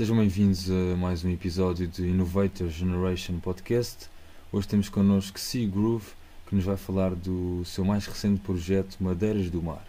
[0.00, 4.08] Sejam bem-vindos a mais um episódio de Innovator Generation Podcast.
[4.50, 6.06] Hoje temos connosco C Groove,
[6.46, 9.86] que nos vai falar do seu mais recente projeto Madeiras do Mar.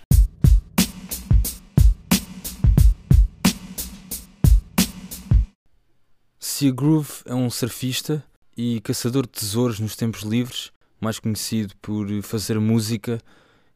[6.38, 8.22] C Groove é um surfista
[8.58, 13.18] e caçador de tesouros nos tempos livres, mais conhecido por fazer música,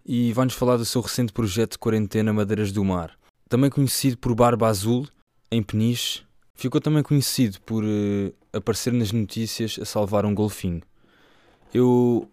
[0.05, 3.17] e vai-nos falar do seu recente projeto Quarentena Madeiras do Mar.
[3.47, 5.07] Também conhecido por Barba Azul,
[5.49, 6.24] em Peniche,
[6.55, 10.81] ficou também conhecido por uh, aparecer nas notícias a salvar um golfinho.
[11.73, 12.31] Eu,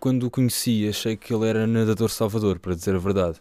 [0.00, 3.38] quando o conheci, achei que ele era nadador salvador, para dizer a verdade.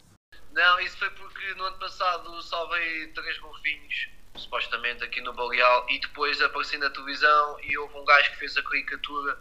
[0.53, 5.99] Não, isso foi porque no ano passado salvei três golfinhos, supostamente aqui no Baleal, e
[5.99, 9.37] depois apareci na televisão e houve um gajo que fez a caricatura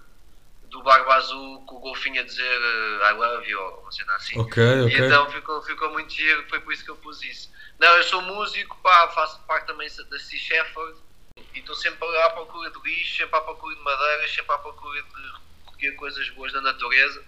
[0.70, 4.14] do Barba Azul com o golfinho a dizer uh, I love you ou uma cena
[4.16, 4.40] assim.
[4.40, 4.96] Ok, ok.
[4.96, 7.51] E então ficou, ficou muito giro, foi por isso que eu pus isso.
[7.82, 10.98] Não, eu sou músico, pá, faço parte também da Sea Shepherd
[11.52, 15.02] e estou sempre à procura de lixo, sempre à procura de madeiras, sempre à procura
[15.02, 15.08] de
[15.66, 17.24] recolher coisas boas da natureza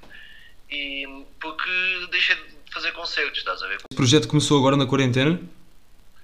[0.71, 3.81] e porque deixei de fazer concertos, estás a ver?
[3.91, 5.41] O projeto começou agora na quarentena?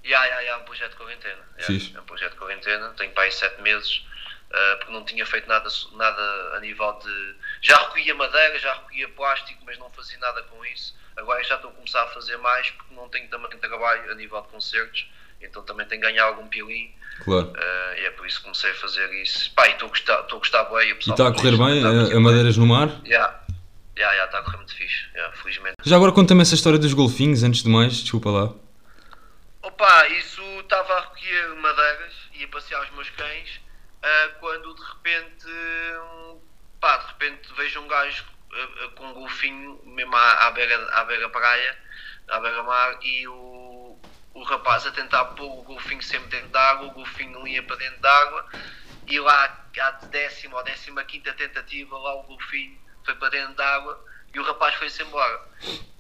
[0.05, 1.49] Já, já, já, um projeto de quarentena.
[1.59, 1.97] Fixe.
[1.97, 4.05] É um projeto de quarentena, tenho para aí sete meses,
[4.51, 7.35] uh, porque não tinha feito nada, nada a nível de.
[7.63, 10.95] Já recolhia madeira, já recolhia plástico, mas não fazia nada com isso.
[11.17, 14.41] Agora já estou a começar a fazer mais porque não tenho também trabalho a nível
[14.43, 15.07] de concertos,
[15.41, 16.93] então também tenho que ganhar algum pilim.
[17.25, 17.49] Claro.
[17.49, 19.53] Uh, e é por isso que comecei a fazer isso.
[19.53, 20.91] Pá, e estou a gostar, estou a gostar bem.
[20.91, 22.89] E está a correr bem a, a Madeiras no Mar?
[23.05, 23.41] Já,
[23.97, 25.77] já, já, está a correr muito fixe, yeah, felizmente.
[25.85, 28.53] Já agora conta-me essa história dos golfinhos, antes de mais, desculpa lá.
[29.63, 33.61] Opa, isso estava a recolher madeiras e a passear os meus cães,
[34.03, 36.41] uh, quando de repente, um,
[36.81, 41.05] pá, de repente vejo um gajo uh, com um golfinho mesmo à, à, beira, à
[41.05, 41.79] beira praia,
[42.29, 43.99] à beira mar, e o,
[44.35, 48.01] o rapaz a tentar pôr o golfinho sempre dentro d'água, o golfinho ia para dentro
[48.01, 48.47] d'água,
[49.07, 54.05] e lá à décima ou décima quinta tentativa, lá o golfinho foi para dentro d'água
[54.33, 55.41] e o rapaz foi-se embora.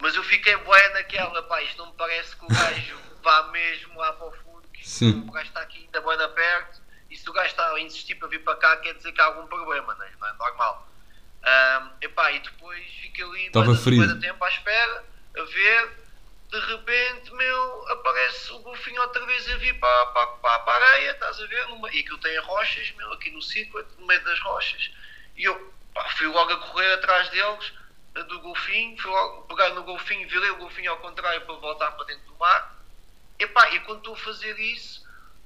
[0.01, 3.99] Mas eu fiquei bué naquela, pá, isto não me parece que o gajo vá mesmo
[3.99, 5.25] lá para o fundo, que Sim.
[5.29, 6.81] o gajo está aqui ainda bué da perto,
[7.11, 9.25] e se o gajo está a insistir para vir para cá, quer dizer que há
[9.25, 10.13] algum problema, né?
[10.19, 10.89] não é normal.
[11.43, 13.75] Um, epá, e depois fiquei ali Estava
[14.07, 15.05] da tempo à espera,
[15.37, 15.91] a ver,
[16.51, 20.89] de repente, meu, aparece o golfinho outra vez a vir para, para, para, para a
[20.91, 21.67] areia, estás a ver?
[21.69, 24.91] Numa, e aquilo tem rochas, meu, aqui no circuit, no meio das rochas.
[25.37, 27.73] E eu pá, fui logo a correr atrás deles,
[28.15, 32.07] do golfinho, fui logo pegar no golfinho, virei o golfinho ao contrário para voltar para
[32.07, 32.77] dentro do mar.
[33.39, 35.00] E, pá, e quando estou a fazer isso,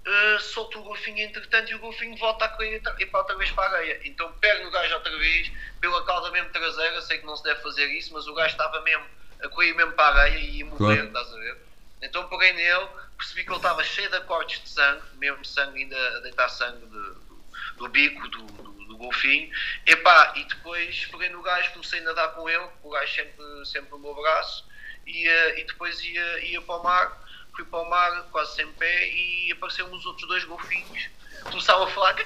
[0.07, 3.51] eh, solto o golfinho entretanto e o golfinho volta a outra- e para outra vez
[3.53, 4.01] para a areia.
[4.05, 5.51] Então pego no gajo outra vez,
[5.81, 8.81] pela cauda mesmo traseira, sei que não se deve fazer isso, mas o gajo estava
[8.83, 9.07] mesmo
[9.43, 11.07] a correr mesmo para a areia e ia morrer, Claro.
[11.07, 11.65] estás a ver?
[12.03, 16.17] Então peguei nele, percebi que ele estava cheio de cortes de sangue, mesmo sangue ainda
[16.17, 17.45] a deitar sangue de- do,
[17.79, 19.51] do bico do, do, do golfinho.
[19.87, 23.91] Epá, e depois peguei no gajo, comecei a nadar com ele, o gajo sempre, sempre
[23.91, 24.65] no meu braço,
[25.07, 27.24] e, eh, e depois ia, ia para o mar,
[27.55, 31.11] fui para o mar quase sem pé e apareceram os outros dois golfinhos,
[31.51, 32.17] começaram a falar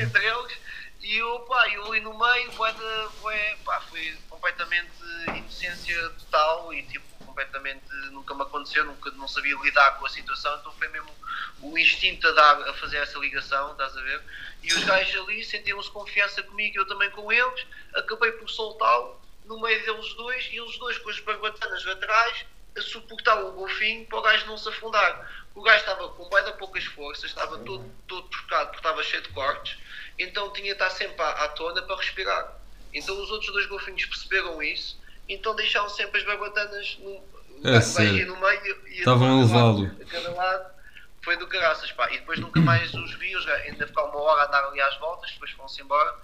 [0.00, 0.58] entre eles,
[1.00, 4.92] e eu, pá, eu ali no meio, bué de, pá, foi completamente
[5.34, 10.56] inocência total e tipo, completamente nunca me aconteceu, nunca não sabia lidar com a situação,
[10.58, 11.14] então foi mesmo
[11.60, 14.22] o instinto a, dar, a fazer essa ligação, estás a ver?
[14.62, 19.60] E os gajos ali sentiam-se confiança comigo, eu também com eles, acabei por soltá-lo no
[19.60, 24.18] meio deles dois e eles dois com as barbatanas atrás a suportar o golfinho para
[24.18, 25.30] o gajo não se afundar.
[25.54, 29.22] O gajo estava com bué de poucas forças, estava todo, todo trocado porque estava cheio
[29.22, 29.78] de cortes,
[30.18, 32.52] então tinha de estar sempre à, à tona para respirar.
[32.92, 37.22] Então os outros dois golfinhos perceberam isso, então deixaram sempre as barbatanas no,
[37.70, 38.26] É sério?
[38.26, 39.90] no meio e Estavam a levá-lo.
[40.00, 40.76] a cada lado
[41.22, 42.08] foi do caraças, pá.
[42.12, 44.96] E depois nunca mais os vi, os ainda ficaram uma hora a dar ali às
[44.98, 46.14] voltas, depois foram-se embora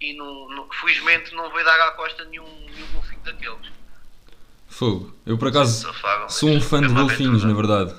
[0.00, 3.72] e não, não- felizmente não veio dar à costa nenhum, nenhum golfinho daqueles.
[4.68, 5.14] Fogo.
[5.26, 5.88] Eu por acaso
[6.28, 7.94] sou um fã foi de golfinhos, na verdade.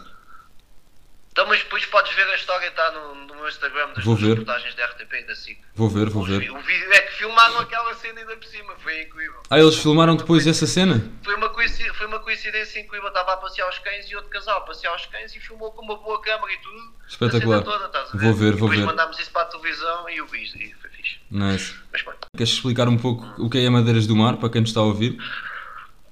[1.31, 4.29] Então, mas depois podes ver a história, está no, no meu Instagram das Vou ver.
[4.29, 5.57] reportagens da RTP e da SIC.
[5.73, 6.51] Vou ver, vou ver.
[6.51, 9.39] O vídeo é que filmaram aquela cena ainda por cima, foi Coimbra.
[9.49, 11.01] Ah, eles filmaram depois essa cena?
[11.23, 14.29] Foi uma, coinci- foi uma coincidência que Coimbra estava a passear os cães e outro
[14.29, 16.93] casal a passear os cães e filmou com uma boa câmara e tudo.
[17.07, 17.61] Espetacular.
[17.63, 18.19] Toda, ver?
[18.19, 18.85] Vou ver, E vou depois ver.
[18.85, 21.19] mandámos isso para a televisão e eu vi e foi fixe.
[21.31, 21.73] Nice.
[21.93, 22.03] Mas.
[22.35, 24.83] Queres explicar um pouco o que é Madeiras do Mar, para quem nos está a
[24.83, 25.17] ouvir?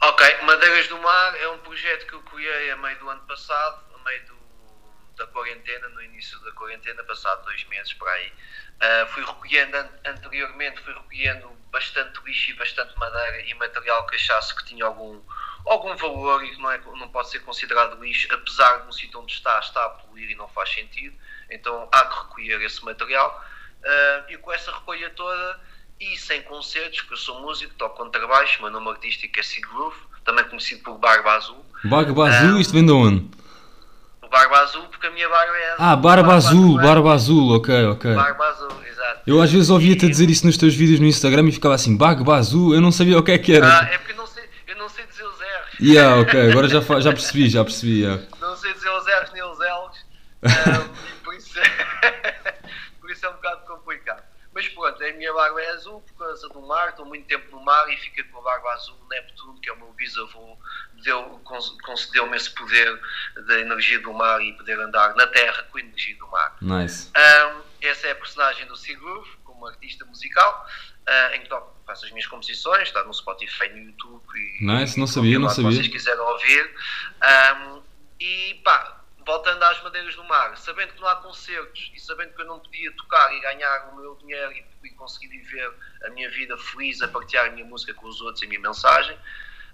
[0.09, 3.83] Ok, Madeiras do Mar é um projeto que eu criei a meio do ano passado,
[3.93, 8.31] a meio do- da quarentena, no início da quarentena, passado dois meses por aí.
[8.79, 14.15] Ah, fui recolhendo an- anteriormente, fui recolhendo bastante lixo e bastante madeira e material que
[14.15, 15.21] achasse que tinha algum,
[15.65, 19.19] algum valor e que não, é, não pode ser considerado lixo, apesar de no sítio
[19.19, 21.19] onde está, está a poluir e não faz sentido.
[21.49, 23.45] Então há que recolher esse material.
[23.79, 25.59] Uh, e com essa recolha toda,
[25.99, 29.97] e sem concertos, que eu sou músico, toco contrabaixo, meu nome artístico é Sig Groove,
[30.23, 31.65] também conhecido por Barba Azul.
[31.83, 33.29] Barba Azul, uh, isto vem de onde?
[34.29, 35.75] Barba Azul, porque a minha barba é.
[35.79, 38.13] Ah, Barba, barba Azul, Barba Azul, ok, ok.
[38.13, 39.21] Barba Azul, exato.
[39.25, 40.09] Eu às vezes ouvia-te e...
[40.09, 43.17] dizer isso nos teus vídeos no Instagram e ficava assim, Barba Azul, eu não sabia
[43.17, 43.67] o que é que era.
[43.67, 45.79] Ah, é porque eu não sei, eu não sei dizer os R's.
[45.79, 48.01] Yeah, ok, agora já, já percebi, já percebi.
[48.01, 48.23] Yeah.
[48.41, 50.05] Não sei dizer os R's nem os L's,
[50.43, 51.59] um, por, isso,
[52.99, 54.23] por isso é um bocado complicado.
[54.53, 57.63] Mas pronto, a minha barba é azul por causa do mar, estou muito tempo no
[57.63, 58.97] mar e fica com a barba azul.
[59.09, 60.57] Neptuno, que é o meu bisavô,
[61.83, 62.99] concedeu-me esse poder
[63.47, 66.57] da energia do mar e poder andar na terra com a energia do mar.
[66.61, 67.11] Nice.
[67.15, 70.67] Um, essa é a personagem do Seagroove, como artista musical,
[71.07, 74.23] uh, em que toco, faço as minhas composições, está no Spotify, no YouTube.
[74.35, 75.71] E, nice, não sabia, não sabia.
[75.71, 76.75] Se vocês quiserem ouvir.
[77.23, 77.81] Um,
[78.19, 78.96] e pá,
[79.27, 82.59] voltando às madeiras do mar, sabendo que não há concertos e sabendo que eu não
[82.59, 85.69] podia tocar e ganhar o meu dinheiro e, e conseguir viver
[86.05, 88.61] a minha vida feliz a partilhar a minha música com os outros e a minha
[88.61, 89.19] mensagem,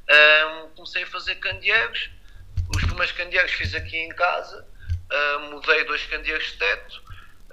[0.10, 2.10] um, comecei a fazer candeeiros.
[2.76, 4.68] Os primeiros candeeiros fiz aqui em casa,
[5.12, 7.04] um, mudei dois candeeiros de teto,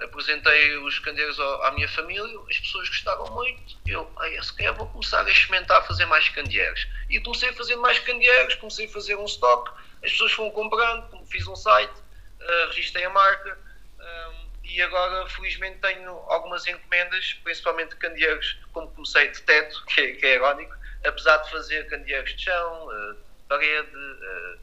[0.01, 3.77] apresentei os candeeiros à minha família, as pessoas gostaram muito.
[3.85, 6.87] Eu, ah, se calhar vou começar a experimentar a fazer mais candeeiros.
[7.11, 9.71] E comecei a fazer mais candeeiros, comecei a fazer um stock
[10.03, 13.57] as pessoas foram comprando, fiz um site, uh, registrei a marca
[13.99, 19.83] um, ehm, e agora felizmente tenho algumas encomendas, principalmente de candeeiros, como comecei de teto,
[19.87, 20.75] que é, que é irónico,
[21.05, 23.17] apesar de fazer candeeiros de chão, uh,
[23.47, 24.59] parede, uh,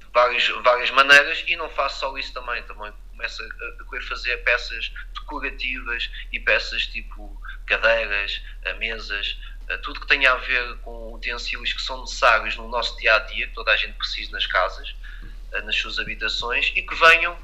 [0.00, 4.36] de várias, várias maneiras, e não faço só isso também, também começo a, a fazer
[4.38, 8.42] peças decorativas e peças tipo cadeiras,
[8.78, 9.38] mesas,
[9.82, 13.46] tudo que tenha a ver com utensílios que são necessários no nosso dia a dia,
[13.46, 14.94] que toda a gente precisa nas casas,
[15.52, 17.36] eh, nas suas habitações, e que venham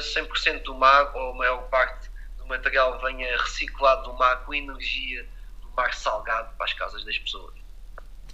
[0.00, 2.08] 100% eh, do mar, ou a maior parte
[2.38, 5.26] do material venha reciclado do mar com energia
[5.62, 7.54] do mar salgado para as casas das pessoas.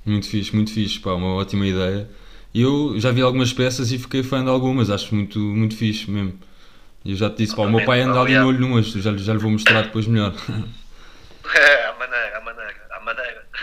[0.05, 2.11] Muito fixe, muito fixe, pá, uma ótima ideia.
[2.55, 6.39] Eu já vi algumas peças e fiquei fã de algumas, acho muito, muito fixe mesmo.
[7.05, 9.33] Eu já te disse, pá, o meu pai anda ali no olho olho, já, já
[9.33, 10.33] lhe vou mostrar depois melhor.
[11.55, 12.82] É, a maneira, a maneira.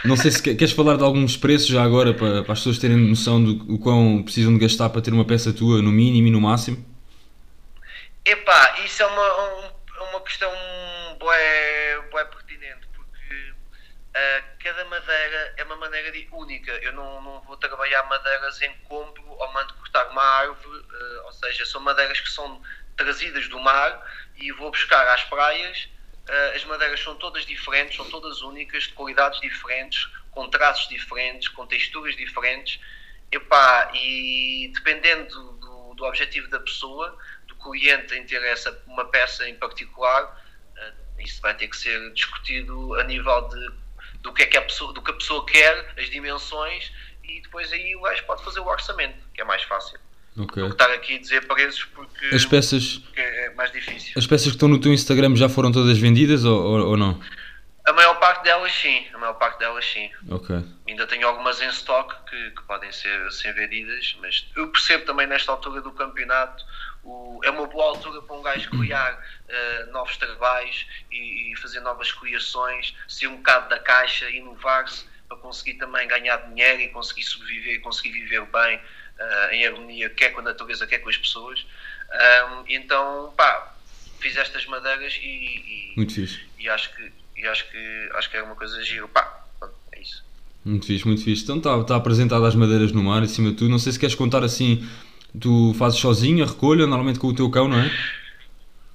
[0.05, 2.97] Não sei se queres falar de alguns preços já agora para, para as pessoas terem
[2.97, 6.39] noção do quão precisam de gastar para ter uma peça tua no mínimo e no
[6.39, 6.85] máximo.
[8.23, 9.71] Epá, isso é uma, um,
[10.11, 10.51] uma questão
[11.19, 13.53] bué, bué pertinente porque
[14.09, 16.71] uh, cada madeira é uma maneira de, única.
[16.71, 21.33] Eu não, não vou trabalhar madeiras em compro ou mando cortar uma árvore, uh, ou
[21.33, 22.61] seja, são madeiras que são
[22.95, 24.01] trazidas do mar
[24.37, 25.89] e vou buscar às praias
[26.55, 31.65] as madeiras são todas diferentes, são todas únicas, de qualidades diferentes, com traços diferentes, com
[31.65, 32.79] texturas diferentes.
[33.31, 37.17] Epá, e dependendo do, do objetivo da pessoa,
[37.47, 38.41] do cliente em ter
[38.87, 43.71] uma peça em particular, uh, isso vai ter que ser discutido a nível de,
[44.19, 46.91] do, que é que a pessoa, do que a pessoa quer, as dimensões,
[47.23, 49.99] e depois aí o gajo pode fazer o orçamento, que é mais fácil.
[50.39, 50.63] Okay.
[50.63, 54.13] Do que estar aqui a dizer preços porque, as peças, porque é mais difícil.
[54.15, 57.19] As peças que estão no teu Instagram já foram todas vendidas ou, ou, ou, não?
[57.85, 60.09] A maior parte delas sim, a maior parte delas sim.
[60.29, 60.55] Ok.
[60.87, 65.27] Ainda tenho algumas em stock que, que podem ser, ser vendidas, mas eu percebo também
[65.27, 66.63] nesta altura do campeonato
[67.03, 71.79] o, é uma boa altura para um gajo criar uh, novos trabalhos e, e, fazer
[71.81, 77.23] novas criações, ser um bocado da caixa, inovar-se para conseguir também ganhar dinheiro e conseguir
[77.23, 78.81] sobreviver e conseguir viver bem
[79.19, 81.65] uh, em harmonia, quer com a natureza, quer com as pessoas.
[82.11, 83.75] Um, então, pá,
[84.19, 86.41] fiz estas madeiras e, e, muito fixe.
[86.57, 89.45] e acho que e acho que acho que é uma coisa giro, pá,
[89.93, 90.23] é isso.
[90.65, 91.43] Muito fixe, muito fixe.
[91.43, 93.69] Então está tá apresentado as madeiras no mar, acima de tudo.
[93.69, 94.87] Não sei se queres contar assim,
[95.39, 97.89] tu fazes sozinho a recolha, normalmente com o teu cão, não é?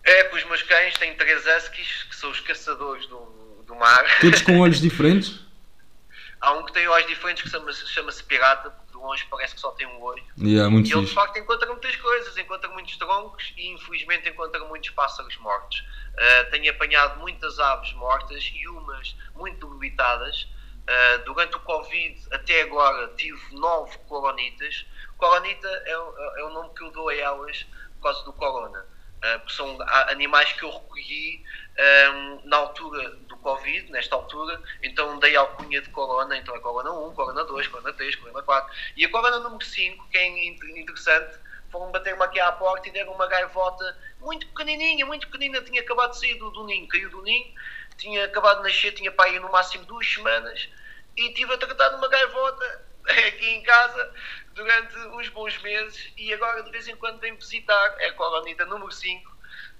[0.04, 4.04] É, com os meus cães, tenho três huskies, que são os caçadores do, do mar.
[4.21, 5.40] Todos com olhos diferentes?
[6.40, 8.71] Há um que tem olhos diferentes que chama-se chama pirata,
[9.04, 10.25] longe parece que só tem um olho.
[10.38, 14.64] Yeah, muito e ele de facto encontra muitas coisas, encontra muitos troncos e infelizmente encontra
[14.64, 15.80] muitos pássaros mortos.
[16.14, 20.49] Uh, tenho apanhado muitas aves mortas e umas muito debilitadas.
[20.84, 24.87] Uh, durante o Covid, até agora, tive nove coronitas.
[25.16, 28.87] Coronita é, é o nome que eu dou a elas por causa do corona.
[29.18, 31.42] Uh, porque são animais que eu recolhi
[31.76, 36.61] um, na altura do Covid, nesta altura, então dei a alcunha de Corona, então é
[36.61, 40.47] Corona 1, Corona 2, Corona 3, Corona 4, e a Corona número 5, que é
[40.78, 41.38] interessante,
[41.71, 46.12] foram bater-me aqui à porta e deram uma gaivota muito pequenininha, muito pequenina, tinha acabado
[46.12, 47.52] de sair do, do ninho, caiu do ninho,
[47.99, 50.69] tinha acabado de nascer, tinha para ir no máximo duas semanas,
[51.16, 52.85] e tive a tratar de uma gaivota
[53.28, 54.12] aqui em casa
[54.54, 57.97] durante uns bons meses e agora de vez em quando vem visitar.
[57.99, 59.34] É a coronita número 5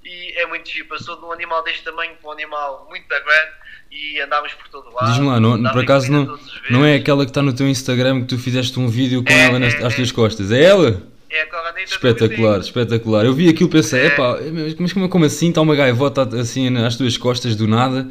[0.05, 0.87] e é muito giro.
[0.87, 3.53] Passou de um animal deste tamanho para um animal muito grande
[3.91, 5.11] e andámos por todo lado.
[5.11, 6.39] Diz-me lá, não, por acaso não,
[6.71, 9.47] não é aquela que está no teu Instagram que tu fizeste um vídeo com é,
[9.47, 10.51] ela nas, é, às tuas costas?
[10.51, 11.03] É ela?
[11.31, 13.25] É a coronita Espetacular, espetacular.
[13.25, 14.07] Eu vi aquilo e pensei, é.
[14.07, 14.37] epá,
[14.79, 18.09] mas como, como assim está uma gaivota assim às tuas costas do nada?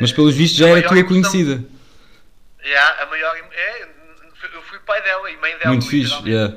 [0.00, 1.64] Mas pelos vistos já era tua conhecida.
[2.64, 3.36] Yeah, a maior.
[3.36, 3.88] É,
[4.54, 5.70] eu fui pai dela e mãe dela.
[5.70, 6.54] Muito fixe, yeah.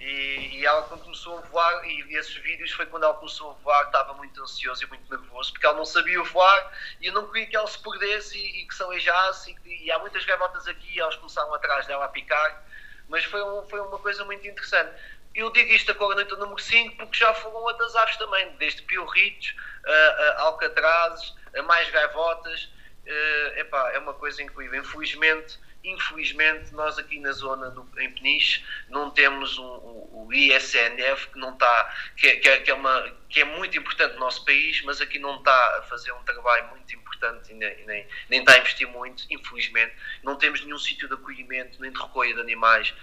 [0.00, 3.54] E, e ela quando começou a voar, e esses vídeos foi quando ela começou a
[3.54, 7.26] voar, estava muito ansioso e muito nervoso, porque ela não sabia voar e eu não
[7.30, 9.56] queria que ela se perdesse e, e que se aleijasse.
[9.64, 12.64] E, e, há muitas gaivotas aqui, elas começaram atrás dela a picar,
[13.08, 14.90] mas foi, um, foi uma coisa muito interessante.
[15.34, 19.54] Eu digo isto a coroneta número 5 porque já foram outras aves também, desde piorritos,
[19.84, 22.72] a, a alcatrazes, a mais gaivotas.
[23.04, 24.80] Uh, epá, é uma coisa incrível.
[24.80, 31.28] Infelizmente, infelizmente, nós aqui na zona do, em Peniche não temos um, o, o ISNF
[31.28, 34.20] que não está, que, é, que, é, que, é uma, que é muito importante no
[34.20, 38.06] nosso país, mas aqui não está a fazer um trabalho muito importante e nem, nem,
[38.30, 39.94] nem está a investir muito, infelizmente.
[40.22, 42.94] Não temos nenhum sítio de acolhimento, nem de recolha de animais,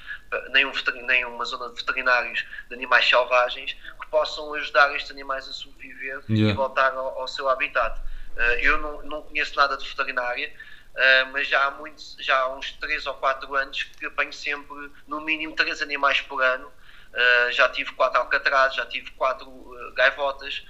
[0.50, 0.71] nem, um,
[1.05, 6.23] nem uma zona de veterinários de animais selvagens que possam ajudar estes animais a sobreviver
[6.27, 6.51] yeah.
[6.51, 8.00] e voltar ao, ao seu habitat.
[8.35, 10.51] Uh, eu não, não conheço nada de veterinária,
[10.91, 14.91] Uh, mas já há, muitos, já há uns 3 ou 4 anos que apanho sempre
[15.07, 16.67] no mínimo 3 animais por ano.
[16.67, 20.65] Uh, já tive 4 alcatrazes, já tive 4 uh, gaivotas.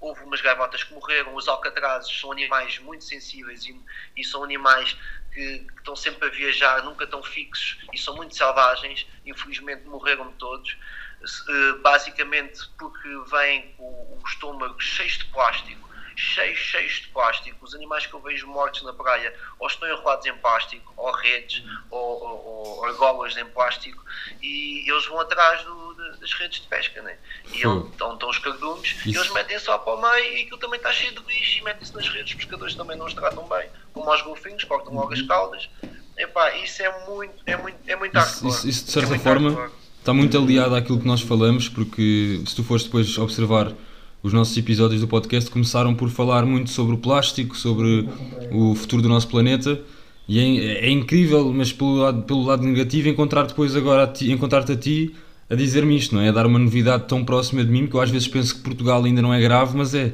[0.00, 1.34] houve umas gaivotas que morreram.
[1.34, 3.78] Os alcatrazes são animais muito sensíveis e,
[4.16, 4.96] e são animais
[5.32, 9.06] que, que, estão sempre a viajar, nunca estão fixos e são muito selvagens.
[9.26, 10.76] Infelizmente morreram todos.
[11.82, 15.85] basicamente porque vêm com o estômago cheio de plástico
[16.16, 17.64] cheios, cheios de plástico.
[17.64, 21.62] Os animais que eu vejo mortos na praia ou estão enrolados em plástico, ou redes,
[21.90, 24.02] ou, ou, ou argolas em plástico,
[24.42, 27.16] e eles vão atrás do, das redes de pesca, né?
[27.52, 30.78] E estão, estão os cardumes, e eles metem só para o meio, e aquilo também
[30.78, 32.30] está cheio de lixo, e metem-se nas redes.
[32.30, 35.68] Os pescadores também não os tratam bem, como aos golfinhos, cortam logo as caudas.
[36.16, 39.70] Epá, isso é muito, é muito, é muito isso, isso, isso, de certa é forma
[40.06, 43.72] está muito aliado àquilo que nós falamos, porque se tu fores depois observar
[44.26, 48.08] os nossos episódios do podcast começaram por falar muito sobre o plástico, sobre
[48.50, 49.80] o futuro do nosso planeta.
[50.28, 54.76] E é, é incrível, mas pelo lado, pelo lado negativo, encontrar depois agora encontrar-te a
[54.76, 55.14] ti
[55.48, 56.28] a dizer-me isto, não é?
[56.28, 59.04] A dar uma novidade tão próxima de mim que eu às vezes penso que Portugal
[59.04, 60.12] ainda não é grave, mas é.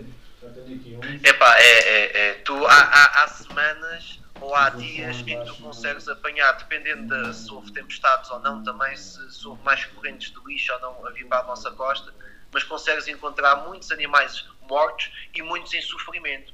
[1.25, 2.35] Epá, é, é, é.
[2.45, 7.35] Tu, há, há, há semanas ou há dias em que tu consegues apanhar, dependendo de
[7.35, 11.07] se houve tempestades ou não, também se, se houve mais correntes de lixo ou não
[11.07, 12.13] a vir para a nossa costa,
[12.53, 16.53] mas consegues encontrar muitos animais mortos e muitos em sofrimento.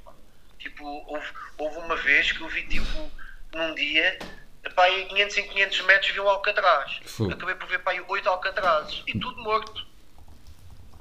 [0.58, 1.26] Tipo, houve,
[1.56, 3.10] houve uma vez que eu vi, tipo,
[3.52, 4.18] num dia,
[4.74, 7.00] pá, em 500 em 500 metros vi um alcatraz.
[7.32, 9.86] Acabei por ver, pá, 8 alcatrazes e tudo morto.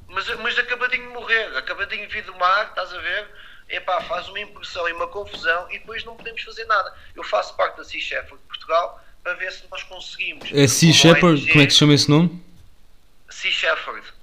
[0.07, 3.29] Mas, mas acabadinho de morrer, acabadinho de vir do mar, estás a ver?
[3.69, 6.95] Epá, faz uma impressão e uma confusão e depois não podemos fazer nada.
[7.13, 10.49] Eu faço parte da Sea Shepherd de Portugal para ver se nós conseguimos.
[10.53, 11.47] É Sea Shepherd?
[11.47, 12.41] Como é que se chama esse nome?
[13.29, 14.16] Sea Shepherd.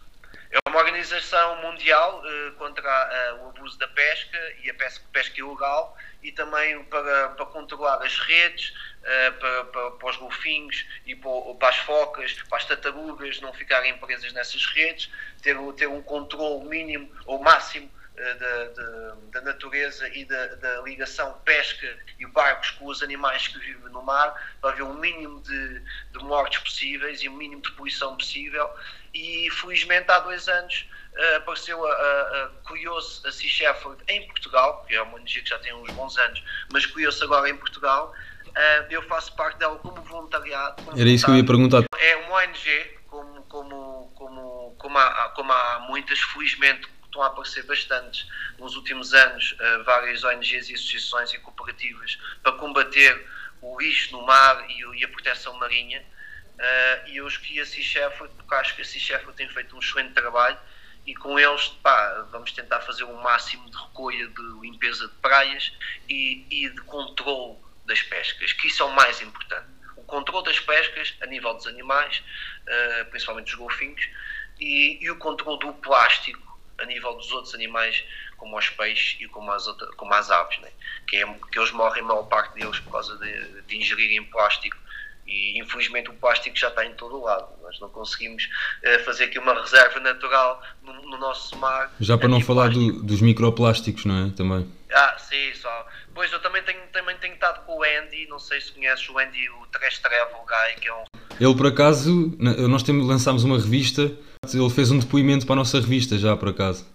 [0.55, 5.41] É uma organização mundial uh, contra uh, o abuso da pesca e a pesca, pesca
[5.41, 11.17] ilegal e também para, para controlar as redes, uh, para, para, para, os golfinhos e
[11.17, 15.11] para, para, as focas, para as tartarugas não ficarem presas nessas redes,
[15.43, 21.37] ter, ter um controle mínimo ou máximo da, da, da, natureza e da, da, ligação
[21.45, 25.41] pesca e barcos com os animais que vivem no mar para haver o um mínimo
[25.41, 28.71] de, de mortes possíveis e o um mínimo de poluição possível
[29.15, 34.27] e felizmente há dois anos uh, apareceu a, a, a criou-se a Sea Shepherd em
[34.27, 36.43] Portugal, que é uma ONG que já tem uns bons anos,
[36.73, 38.13] mas criou-se agora em Portugal.
[38.49, 40.83] Uh, eu faço parte dela como voluntariado.
[40.83, 41.85] Como Era isso que eu ia perguntar.
[41.99, 47.65] É uma ONG, como, como, como, como, há, como há muitas, felizmente estão a aparecer
[47.65, 48.27] bastantes
[48.59, 53.25] nos últimos anos, uh, várias ONGs e associações e cooperativas para combater
[53.63, 56.05] o lixo no mar e, e a proteção marinha.
[56.55, 60.15] Uh, e eu escolhi a Shepherd porque acho que a Shepherd tem feito um excelente
[60.15, 60.57] trabalho
[61.07, 65.73] e com eles pá, vamos tentar fazer o máximo de recolha de limpeza de praias
[66.09, 69.67] e, e de controle das pescas, que isso é o mais importante.
[69.97, 72.23] O controle das pescas a nível dos animais,
[72.63, 74.09] uh, principalmente dos golfinhos,
[74.61, 76.41] e, e, o controle do plástico
[76.79, 78.05] a nível dos outros animais,
[78.37, 80.71] como os peixes e como as, como as aves, né?
[81.07, 84.77] que, é, que eles morrem, a maior parte deles, por causa de, de ingerirem plástico
[85.27, 87.49] E infelizmente o plástico já está em todo o lado.
[87.63, 91.93] Nós não conseguimos uh, fazer aqui uma reserva natural no, no nosso mar.
[92.01, 94.31] Já para não falar do, dos microplásticos, não é?
[94.31, 94.71] Também.
[94.93, 95.87] Ah, sim, só.
[96.15, 99.19] Pois eu também tenho, também tenho estado com o Andy, não sei se conheces o
[99.19, 101.05] Andy, o Travel Guy, que é um.
[101.41, 104.03] Ele por acaso, nós temos, lançámos uma revista,
[104.53, 106.87] ele fez um depoimento para a nossa revista já por acaso.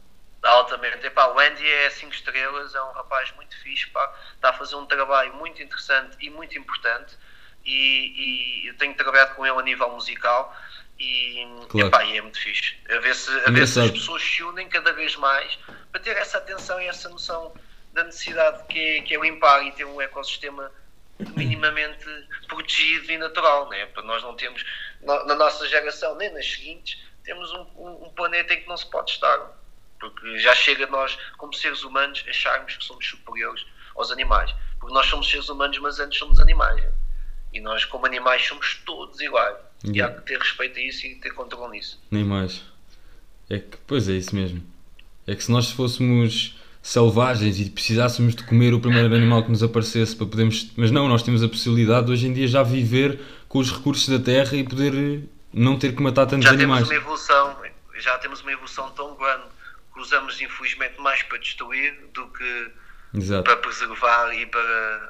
[0.41, 1.05] Altamente.
[1.05, 4.75] Epá, o Andy é 5 estrelas, é um rapaz muito fixe, pá, está a fazer
[4.75, 7.17] um trabalho muito interessante e muito importante.
[7.69, 10.55] E, e eu tenho trabalhado com ele a nível musical
[10.99, 11.87] e, claro.
[11.87, 12.75] epá, e é muito fixe.
[12.89, 15.57] A ver, se, a ver se as pessoas se unem cada vez mais
[15.91, 17.53] para ter essa atenção e essa noção
[17.93, 20.71] da necessidade que é, que é limpar e ter um ecossistema
[21.35, 22.05] minimamente
[22.47, 23.85] protegido e natural, né?
[23.87, 24.65] para nós não termos,
[25.01, 28.89] na nossa geração, nem nas seguintes, temos um, um, um planeta em que não se
[28.89, 29.37] pode estar.
[29.99, 34.55] Porque já chega a nós, como seres humanos, acharmos que somos superiores aos animais.
[34.79, 36.81] Porque nós somos seres humanos, mas antes somos animais.
[37.53, 39.57] E nós, como animais, somos todos iguais.
[39.83, 42.01] E há que ter respeito a isso e ter controle nisso.
[42.11, 42.61] Nem mais.
[43.49, 44.63] É que, pois é isso mesmo.
[45.25, 49.63] É que se nós fôssemos selvagens e precisássemos de comer o primeiro animal que nos
[49.63, 50.71] aparecesse para podermos.
[50.75, 54.07] Mas não, nós temos a possibilidade de hoje em dia já viver com os recursos
[54.07, 56.87] da terra e poder não ter que matar tantos já animais.
[56.87, 57.57] Já temos uma evolução,
[57.97, 59.45] já temos uma evolução tão grande
[59.93, 62.71] que usamos infelizmente mais para destruir do que
[63.13, 63.43] Exato.
[63.43, 65.09] para preservar e para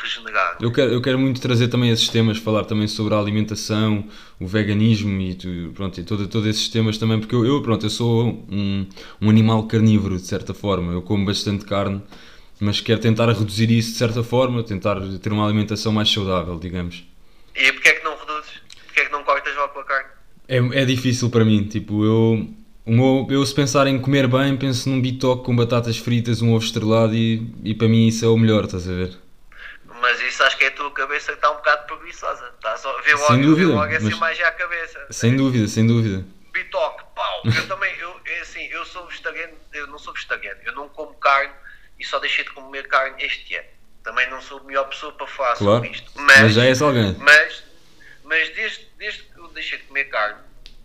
[0.00, 0.56] regenerar.
[0.60, 4.06] Eu quero, eu quero muito trazer também esses temas, falar também sobre a alimentação,
[4.38, 7.84] o veganismo e, tu, pronto, e todo, todos esses temas também, porque eu, eu, pronto,
[7.84, 8.86] eu sou um,
[9.20, 12.00] um animal carnívoro, de certa forma, eu como bastante carne,
[12.60, 17.04] mas quero tentar reduzir isso de certa forma, tentar ter uma alimentação mais saudável, digamos.
[17.56, 18.52] E porquê é que não reduzes?
[18.86, 20.08] Porquê é que não cortas logo a carne?
[20.46, 22.48] É, é difícil para mim, tipo, eu
[22.90, 26.64] meu, eu se pensar em comer bem, penso num bitoque com batatas fritas, um ovo
[26.64, 29.16] estrelado e, e para mim isso é o melhor, estás a ver?
[30.00, 32.52] Mas isso acho que é a tua cabeça que está um bocado preguiçosa.
[32.56, 35.06] Está só a ver logo, sem dúvida, logo essa imagem à cabeça.
[35.10, 36.24] Sem dúvida, sem dúvida.
[36.52, 37.42] Bitoque, pau!
[37.44, 41.14] Eu também, eu, é assim, eu sou vegetariano, eu não sou vegetariano, eu não como
[41.14, 41.54] carne
[42.00, 43.68] e só deixei de comer carne este ano.
[44.02, 46.10] Também não sou a melhor pessoa para falar claro, sobre isto.
[46.16, 47.16] Mas, mas já és alguém.
[47.20, 47.62] Mas,
[48.24, 50.40] mas desde, desde que eu deixei de comer carne,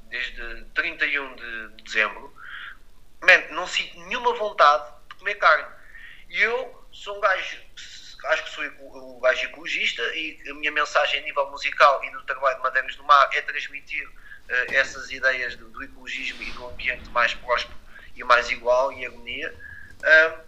[0.09, 2.33] desde 31 de dezembro,
[3.21, 5.67] man, não sinto nenhuma vontade de comer carne.
[6.29, 7.57] E eu sou um gajo,
[8.25, 12.21] acho que sou um gajo ecologista e a minha mensagem a nível musical e no
[12.23, 14.13] trabalho de Madeiras do Mar é transmitir uh,
[14.73, 17.77] essas ideias do, do, ecologismo e do ambiente mais próspero
[18.15, 19.53] e mais igual e harmonia.
[19.99, 20.47] Uh,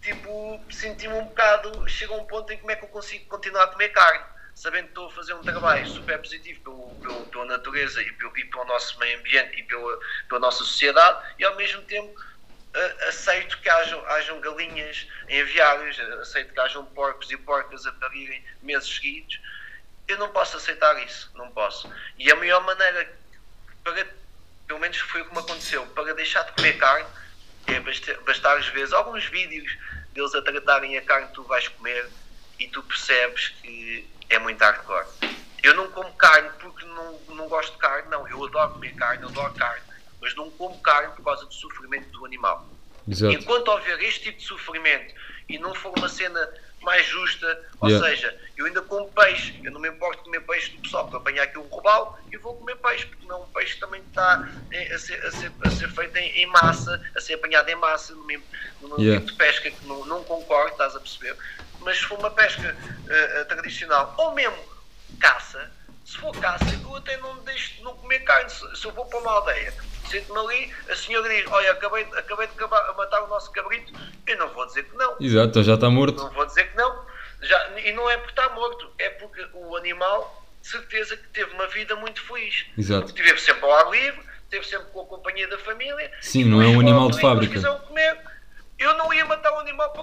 [0.00, 3.68] tipo, senti-me um bocado, chega um ponto em como é que eu consigo continuar a
[3.68, 4.24] comer carne
[4.60, 8.36] sabendo que estou a fazer um trabalho super positivo pelo, pelo, pela natureza e pelo,
[8.36, 13.08] e pelo nosso meio ambiente e pela, pela nossa sociedade, e ao mesmo tempo uh,
[13.08, 18.44] aceito que hajam, hajam galinhas em aviários, aceito que hajam porcos e porcas a parirem
[18.60, 19.40] meses seguidos.
[20.06, 21.90] Eu não posso aceitar isso, não posso.
[22.18, 23.10] E a melhor maneira,
[23.82, 24.06] para,
[24.66, 27.08] pelo menos foi o que me aconteceu, para deixar de comer carne,
[27.66, 27.80] é
[28.26, 29.78] bastar às vezes alguns vídeos
[30.12, 32.06] deles a tratarem a carne que tu vais comer
[32.58, 35.06] e tu percebes que é muito hardcore.
[35.62, 38.26] Eu não como carne porque não, não gosto de carne, não.
[38.26, 39.82] Eu adoro comer carne, eu adoro carne,
[40.20, 42.66] mas não como carne por causa do sofrimento do animal.
[43.06, 43.34] Exato.
[43.34, 45.14] Enquanto houver este tipo de sofrimento
[45.48, 46.48] e não for uma cena
[46.80, 48.08] mais justa, ou yeah.
[48.08, 51.18] seja, eu ainda como peixe, eu não me importo de comer peixe do pessoal, para
[51.18, 54.98] apanhar aqui um robalo e vou comer peixe, porque não, um peixe também está a
[54.98, 58.24] ser, a ser, a ser feito em, em, massa, a ser apanhado em massa, no
[58.24, 58.44] mesmo,
[58.80, 59.20] no yeah.
[59.20, 61.36] tipo de pesca que não, não concordo, estás a perceber?
[61.80, 64.58] Mas se for uma pesca uh, tradicional ou mesmo
[65.18, 65.70] caça,
[66.04, 68.50] se for caça, eu até não deixo de não comer carne.
[68.50, 69.72] Se, se eu vou para uma aldeia,
[70.08, 73.92] sinto-me ali, a senhora diz: Olha, acabei, acabei de acabar, matar o nosso cabrito,
[74.26, 75.16] eu não vou dizer que não.
[75.20, 76.16] Exato, já está morto.
[76.16, 77.06] Não vou dizer que não.
[77.42, 81.52] Já, e não é porque está morto, é porque o animal, de certeza, que teve
[81.52, 82.66] uma vida muito feliz.
[82.76, 83.06] Exato.
[83.06, 86.10] Porque teve sempre ao ar livre, teve sempre com a companhia da família.
[86.20, 87.60] Sim, não é um animal de fábrica.
[87.86, 88.19] Comer,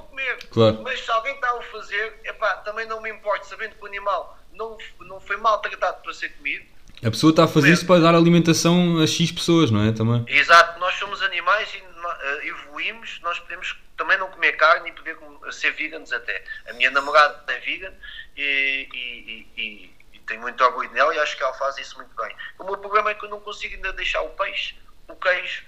[0.02, 0.38] comer.
[0.50, 0.82] Claro.
[0.84, 3.88] Mas se alguém está a o fazer, epá, também não me importa, sabendo que o
[3.88, 6.66] animal não, não foi maltratado para ser comido.
[7.04, 9.92] A pessoa está a fazer isso para dar alimentação a X pessoas, não é?
[9.92, 10.26] Também.
[10.28, 15.16] Exato, nós somos animais e uh, evoluímos, nós podemos também não comer carne e poder
[15.52, 16.44] ser veganos até.
[16.68, 17.94] A minha namorada é vegan
[18.36, 22.16] e, e, e, e tenho muito orgulho nela e acho que ela faz isso muito
[22.16, 22.36] bem.
[22.58, 24.76] O meu problema é que eu não consigo ainda deixar o peixe,
[25.08, 25.64] o queijo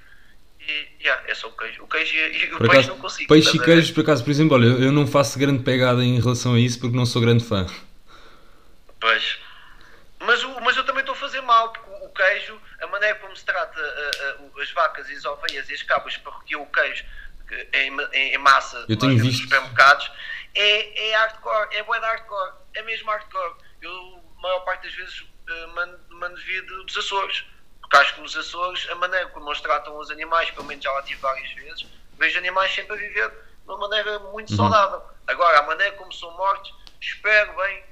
[1.02, 1.84] yeah, é só o queijo.
[1.84, 3.34] O queijo e, o peixe acaso, não consigo.
[3.34, 6.54] Peixe e queijo, por acaso, por exemplo, olha, eu não faço grande pegada em relação
[6.54, 7.66] a isso porque não sou grande fã.
[9.00, 9.40] Pois.
[10.20, 13.36] Mas, o, mas eu também estou a fazer mal, porque o, queijo, a maneira como
[13.36, 13.80] se trata
[14.62, 17.06] as vacas e as ovelhas e as cabras para recolher o queijo
[17.74, 19.44] em, em, em massa eu tenho visto.
[19.44, 20.12] supermercados
[20.56, 23.56] é, é hardcore, é boa hardcore, é mesmo hardcore.
[23.82, 27.46] Eu a maior parte das vezes uh, mando, mando vir dos Açores.
[27.90, 31.20] Que nos Açores, a maneira como eles tratam os animais, pelo menos já lá tive
[31.22, 34.58] várias vezes, vejo animais sempre a viver de uma maneira muito uhum.
[34.58, 35.02] saudável.
[35.28, 37.84] Agora, a maneira como são mortos, espero bem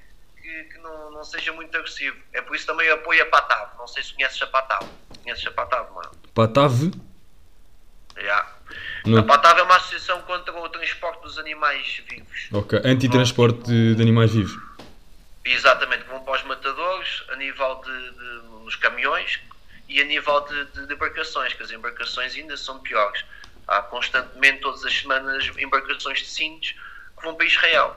[0.41, 2.17] que, que não, não, seja muito agressivo.
[2.33, 3.71] É por isso também apoio a Patave.
[3.77, 4.85] Não sei se conheces a Patave.
[5.23, 6.11] Conheces a Patave, mano?
[6.33, 6.91] Patave?
[8.17, 8.55] Yeah.
[9.05, 9.19] No...
[9.19, 12.49] A Patave é uma associação contra o transporte dos animais vivos.
[12.53, 14.57] Ok, antitransporte de, de animais vivos.
[15.45, 19.39] Exatamente, vão para os matadores a nível de, de nos caminhões
[19.87, 23.23] e a nível de, de, de, embarcações, que as embarcações ainda são piores.
[23.67, 26.71] Há constantemente, todas as semanas, embarcações de cintos
[27.17, 27.95] que vão para Israel.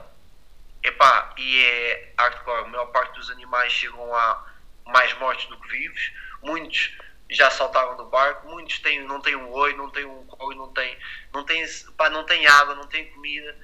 [0.83, 2.65] Epá, e é hardcore.
[2.65, 4.53] A maior parte dos animais chegam lá
[4.85, 6.11] mais mortos do que vivos.
[6.41, 6.97] Muitos
[7.31, 10.73] já saltaram do barco, muitos têm, não têm um oi, não têm um couro, não
[10.73, 10.97] têm,
[11.33, 13.55] não têm, pá, não têm água, não têm comida.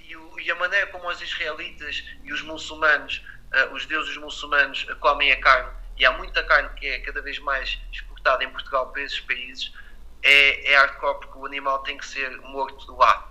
[0.00, 5.30] E, e, a maneira como os israelitas e os muçulmanos, uh, os deuses muçulmanos, comem
[5.32, 9.02] a carne, e há muita carne que é cada vez mais exportada em Portugal para
[9.02, 9.72] esses países,
[10.22, 13.28] é, é hardcore porque o animal tem que ser morto lá,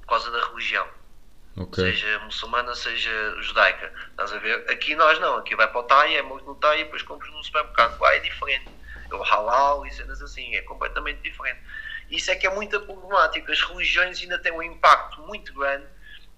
[0.00, 0.86] por causa da religião.
[1.56, 1.84] Okay.
[1.84, 3.92] Seja muçulmana, seja judaica.
[4.10, 4.70] Estás a ver?
[4.70, 7.32] Aqui nós não, aqui vai para o TAI, é morto no TAI e depois compras
[7.32, 7.98] no supermercado.
[7.98, 8.68] Lá é diferente.
[9.10, 11.60] É o halal e cenas assim, é completamente diferente.
[12.10, 13.50] Isso é que é muito problemático.
[13.50, 15.86] As religiões ainda têm um impacto muito grande,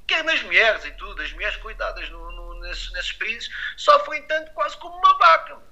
[0.06, 1.20] quer nas mulheres e tudo.
[1.20, 5.67] As mulheres, coitadas, no, no, nesses, nesses países, sofrem tanto quase como uma vaca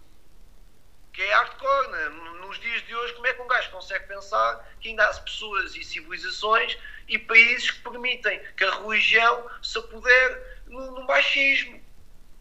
[1.16, 1.88] que é hardcore.
[1.90, 2.08] Né?
[2.40, 5.74] Nos dias de hoje, como é que um gajo consegue pensar que ainda há pessoas
[5.74, 11.82] e civilizações e países que permitem que a religião se apodere no, no machismo,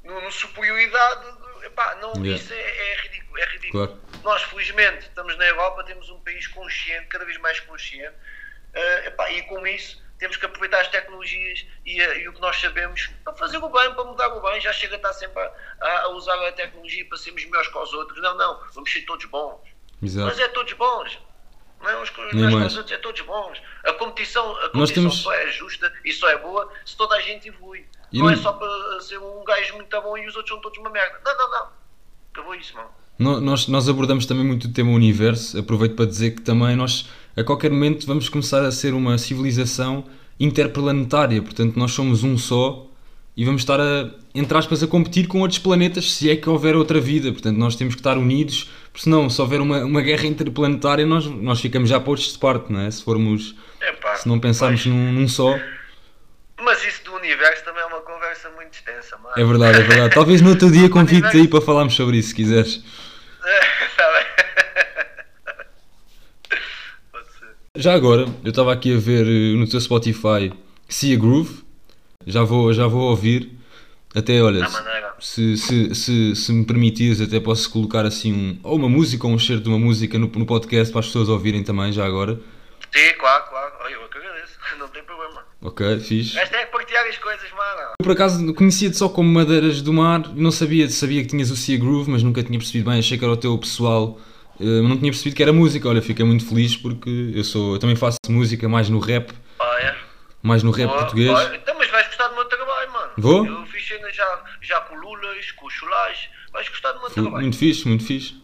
[0.04, 1.46] no, no superioridade?
[1.64, 2.36] Epá, não, yeah.
[2.36, 3.40] Isso é, é, ridículo.
[3.40, 3.88] É ridículo.
[3.88, 4.02] Claro.
[4.24, 9.32] Nós, felizmente, estamos na Europa, temos um país consciente, cada vez mais consciente, uh, epá,
[9.32, 13.10] e com isso temos que aproveitar as tecnologias e, eh, e, o que nós sabemos
[13.24, 14.62] para fazer o bem, para mudar o bem.
[14.62, 15.42] Já chega a estar sempre
[15.82, 18.22] a, a usar a tecnologia para sermos melhores que os outros.
[18.22, 19.60] Não, não, vamos ser todos bons.
[20.02, 20.28] Exato.
[20.28, 21.20] Mas é todos bons.
[21.82, 22.02] Não é
[22.66, 23.62] os outros, é todos bons.
[23.84, 25.22] A competição, a competição temos...
[25.22, 27.86] só é justa e só é boa se toda a gente evolui.
[28.12, 30.62] E não, não é só para ser um gajo muito bom e os outros são
[30.62, 31.20] todos uma merda.
[31.24, 31.70] Não, não, não.
[32.32, 32.90] Acabou isso, mano.
[33.18, 35.58] Nós, nós abordamos também muito o tema universo.
[35.58, 40.06] Aproveito para dizer que também nós a qualquer momento vamos começar a ser uma civilização
[40.40, 42.88] interplanetária, portanto nós somos um só
[43.36, 46.76] e vamos estar a, entre aspas, a competir com outros planetas se é que houver
[46.76, 50.26] outra vida, portanto nós temos que estar unidos, porque senão se houver uma, uma guerra
[50.26, 52.90] interplanetária nós, nós ficamos já postos de parte, não é?
[52.90, 55.58] Se formos, Epá, se não pensarmos num, num só...
[56.62, 59.36] Mas isso do universo também é uma conversa muito extensa, mano.
[59.38, 60.16] É verdade, é verdade.
[60.16, 62.82] Talvez no outro dia convide-te aí para falarmos sobre isso, se quiseres.
[63.92, 64.36] Está bem.
[67.76, 70.50] Já agora, eu estava aqui a ver eh, no teu Spotify
[70.88, 71.62] See a Groove,
[72.26, 73.52] já vou, já vou ouvir.
[74.16, 74.66] Até, olha,
[75.20, 79.34] se, se, se, se me permitires, até posso colocar assim um, ou uma música ou
[79.34, 82.40] um cheiro de uma música no, no podcast para as pessoas ouvirem também, já agora.
[82.96, 83.74] Sim, claro, claro.
[83.92, 85.44] Eu que agradeço, não tem problema.
[85.62, 86.40] Ok, fixe.
[86.40, 87.90] Esta é partilhar as coisas, mano.
[88.00, 91.58] Eu, por acaso, conhecia-te só como Madeiras do Mar, não sabia, sabia que tinhas o
[91.58, 94.18] See a Groove, mas nunca tinha percebido bem, achei que era o teu pessoal
[94.60, 95.88] eu não tinha percebido que era música.
[95.88, 99.32] Olha, fiquei muito feliz porque eu sou, eu também faço música mais no rap.
[99.60, 99.96] Ah, é?
[100.42, 101.32] Mais no rap português.
[101.54, 103.12] Então, mas vais gostar do meu trabalho, mano.
[103.18, 103.46] Vou?
[103.46, 106.30] Eu fiz cena já, já com Lulas, com Chulás.
[106.52, 107.42] Vais gostar do meu Fui, trabalho.
[107.42, 108.36] Muito fixe, muito fixe.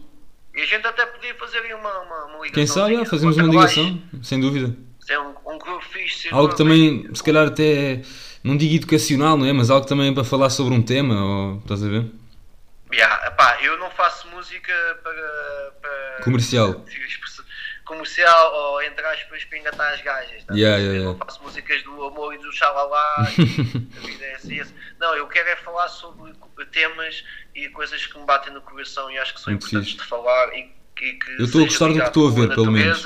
[0.54, 2.52] E a gente até podia fazer uma, uma, uma ligação.
[2.54, 4.76] Quem sabe, fazemos uma ligação, sem dúvida.
[5.10, 6.28] É um, um grupo fixe.
[6.32, 8.02] Algo também, se calhar até,
[8.44, 9.54] não digo educacional, não é?
[9.54, 12.06] Mas algo também para falar sobre um tema, ou, estás a ver?
[12.94, 15.71] Yeah, epá, eu não faço música para
[16.24, 16.86] comercial.
[17.86, 20.44] Comercial ou entre aspas para engatar as gajas.
[20.46, 20.54] Tá?
[20.54, 22.98] Yeah, yeah, eu não faço músicas do amor e do xalala.
[23.26, 24.74] a vida é assim, assim.
[25.00, 26.32] Não, eu quero é falar sobre
[26.72, 27.24] temas
[27.56, 30.04] e coisas que me batem no coração e acho que são Muito importantes fixe.
[30.04, 32.72] de falar e, e que eu estou a gostar do que estou a ver, pelo
[32.72, 33.06] menos.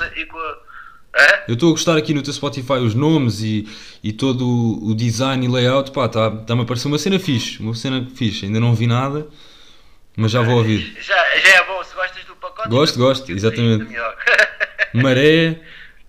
[1.18, 1.44] É?
[1.48, 3.66] Eu estou a gostar aqui no teu Spotify os nomes e,
[4.04, 7.74] e todo o, design e layout, pá, está-me tá a parecer uma cena fixe, uma
[7.74, 9.26] cena fixe, ainda não vi nada.
[10.14, 10.96] Mas já vou ouvir.
[11.00, 11.75] Já, já é bom,
[12.68, 13.94] Gosto, gosto, exatamente.
[14.94, 15.60] Maré,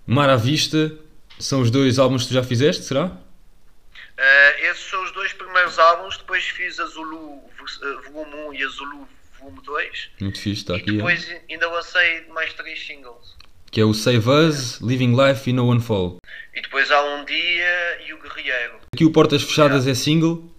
[0.05, 0.91] Mar à Vista,
[1.39, 3.05] são os dois álbuns que tu já fizeste, será?
[3.05, 7.39] Uh, esses são os dois primeiros álbuns, depois fiz a Zulu
[7.83, 9.07] eh, Volume 1 e a Zulu
[9.39, 10.09] Volume 2.
[10.21, 10.89] Muito fixe, está aqui.
[10.89, 11.41] E depois é.
[11.49, 13.35] ainda lancei mais três singles.
[13.69, 16.17] Que é o Save Us, Living Life e No One Fall.
[16.55, 18.79] E depois há Um Dia e o Guerreiro.
[18.93, 20.49] Aqui o Portas Fechadas é single.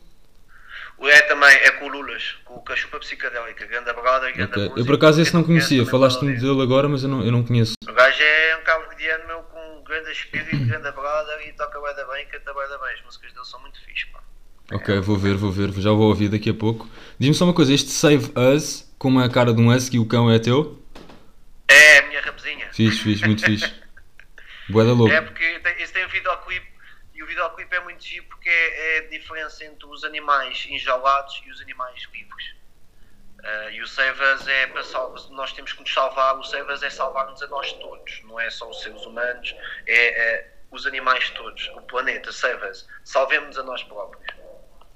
[1.01, 4.63] É também, é com o Lulas, com o Cachupa Psicadélica, grande brother, grande okay.
[4.65, 7.45] música, Eu por acaso esse não conhecia, falaste-me dele agora, mas eu não, eu não
[7.45, 7.75] conheço.
[7.89, 11.81] O gajo é um cabo verdiano meu com um grande espírito, grande brother e toca
[11.81, 12.95] bem da bem, canta bem da bem.
[12.95, 14.21] As músicas dele são muito fixe, pá.
[14.73, 16.89] Ok, vou ver, vou ver, já vou ouvir daqui a pouco.
[17.19, 20.07] Diz-me só uma coisa, este Save Us, como é a cara de um husky, o
[20.07, 20.83] cão é teu?
[21.69, 22.69] É a minha raposinha.
[22.73, 23.73] Fixe, fixe, muito fixe.
[24.69, 25.13] Boa da louco.
[25.13, 26.78] É porque esse tem um videoclipe e
[27.29, 31.61] videoclipe é muito giro porque é, é a diferença entre os animais enjaulados e os
[31.61, 32.59] animais vivos.
[33.38, 36.91] Uh, e o Save é para salvar, nós temos que nos salvar, o Save é
[36.91, 39.55] salvar-nos a nós todos, não é só os seres humanos,
[39.87, 44.27] é, é os animais todos, o planeta, Save Us, salvemos a nós próprios.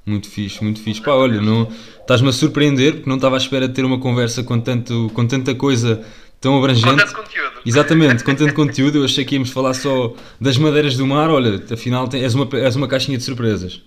[0.05, 1.01] Muito fixe, muito fixe.
[1.01, 1.69] Pá, olha, não,
[2.01, 5.27] estás-me a surpreender porque não estava à espera de ter uma conversa com, tanto, com
[5.29, 6.05] tanta coisa
[6.43, 6.91] tão abrangente.
[6.91, 7.53] Com tanto conteúdo.
[7.65, 8.99] Exatamente, com tanto conteúdo.
[8.99, 11.31] Eu achei que íamos falar só das madeiras do mar.
[11.31, 13.81] Olha, afinal tem, és, uma, és uma caixinha de surpresas.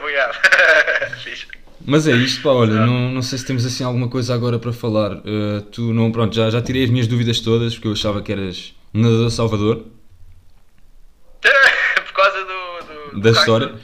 [0.00, 0.36] Obrigado.
[1.88, 4.72] Mas é isto, pá, olha, não, não sei se temos assim alguma coisa agora para
[4.72, 5.18] falar.
[5.18, 8.32] Uh, tu não, pronto, já, já tirei as minhas dúvidas todas porque eu achava que
[8.32, 9.84] eras nadador Salvador.
[11.40, 13.74] Por causa do, do da do história.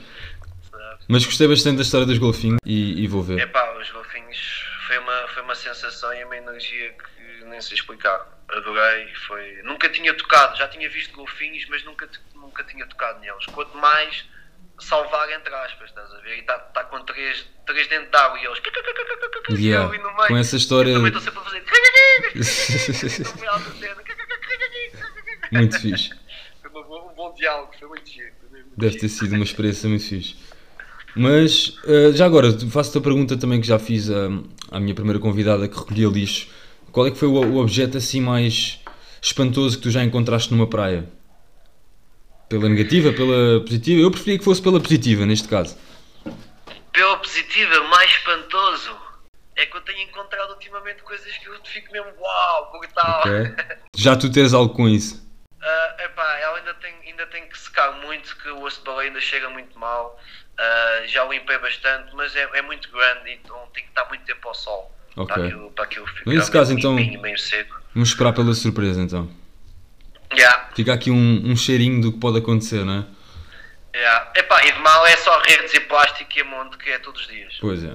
[1.07, 3.39] Mas gostei bastante da história dos golfinhos e, e vou ver.
[3.39, 3.72] É pá, os golfinhos
[5.33, 8.27] foi uma, sensação e uma energia que nem sei explicar.
[8.49, 9.63] Adorei, foi.
[9.63, 13.47] Nunca tinha tocado, já tinha visto golfinhos, mas nunca, nunca tinha tocado neles.
[13.47, 14.25] Quanto mais
[14.79, 16.37] salvar entre aspas, estás a ver?
[16.37, 18.61] E está tá com três, três dentro de água e eles
[19.51, 19.89] yeah.
[19.89, 20.29] ali no meio.
[20.29, 20.91] Com essa história.
[20.91, 21.65] Eu também estou sempre a fazer.
[25.53, 26.11] muito fixe.
[26.63, 28.33] Foi um bom diálogo, foi muito giro.
[28.77, 30.37] Deve ter sido uma experiência muito fixe.
[31.15, 34.29] Mas uh, já agora, faço-te a pergunta também que já fiz à,
[34.71, 36.49] à minha primeira convidada que recolhia lixo.
[36.91, 38.81] Qual é que foi o, o objeto assim mais
[39.21, 41.09] espantoso que tu já encontraste numa praia?
[42.49, 44.01] Pela negativa, pela positiva?
[44.01, 45.77] Eu preferia que fosse pela positiva neste caso.
[46.93, 48.95] Pela positiva, mais espantoso?
[49.57, 53.21] É que eu tenho encontrado ultimamente coisas que eu fico mesmo uau, brutal.
[53.21, 53.65] Okay.
[53.97, 55.23] Já tu tens algo com isso?
[55.63, 59.09] Uh, epá, ela ainda tem, ainda tem que secar muito, que o osso de baleia
[59.09, 60.19] ainda chega muito mal.
[60.63, 64.47] Uh, já limpei bastante, mas é, é, muito grande, então tem que estar muito tempo
[64.47, 64.95] ao sol.
[65.15, 67.81] Para aquilo, para aquilo ficar Nesse caso, então, meio seco.
[67.93, 69.31] vamos esperar pela surpresa então.
[70.33, 70.71] Yeah.
[70.75, 73.99] Fica aqui um, um cheirinho do que pode acontecer, não é?
[73.99, 74.33] Yeah.
[74.37, 77.21] Epá, e de mal é só redes e plástico e a monte que é todos
[77.23, 77.59] os dias.
[77.61, 77.95] Pois é.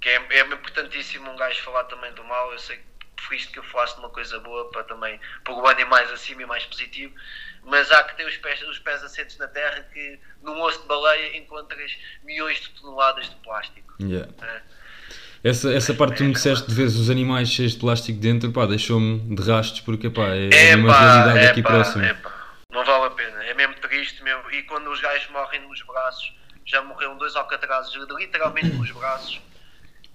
[0.00, 2.50] Que é, é importantíssimo um gajo falar também do mal.
[2.52, 2.82] Eu sei que
[3.14, 6.42] preferiste que eu falasse de uma coisa boa para também pôr o ânimo mais acima
[6.42, 7.14] e mais positivo
[7.64, 10.88] mas há que ter os pés, os pés assentos na terra que num osso de
[10.88, 13.94] baleia encontras milhões de toneladas de plástico.
[14.00, 14.32] Yeah.
[14.42, 14.62] É.
[15.44, 18.52] Essa, essa parte que tu me disseste de ver os animais cheios de plástico dentro,
[18.52, 22.06] pá, deixou-me de rastros porque pá, é, é uma realidade é aqui pá, próxima.
[22.06, 22.16] É
[22.70, 24.50] não vale a pena, é mesmo triste mesmo.
[24.50, 26.32] E quando os gajos morrem nos braços,
[26.64, 29.40] já morreram dois alcatrazes literalmente nos braços.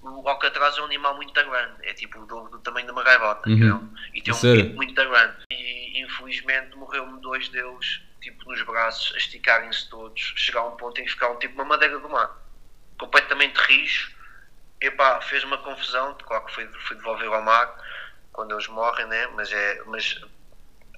[0.10, 3.50] O alcatraz é um animal muito grande, é tipo do, do tamanho de uma gaivota,
[3.50, 3.94] uhum.
[4.14, 5.38] e tem um pico muito grande.
[5.52, 11.00] E infelizmente morreu-me dois deles, tipo nos braços, a esticarem-se todos, chegar a um ponto
[11.00, 12.32] em que ficaram tipo uma madeira do mar,
[13.00, 14.16] completamente rijo.
[14.80, 17.76] Epá, fez uma confusão, claro que foi, foi devolver ao mar
[18.32, 19.26] quando eles morrem, né?
[19.34, 20.22] mas, é, mas